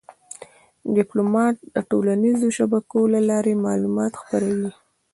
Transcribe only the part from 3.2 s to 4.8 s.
لارې معلومات خپروي.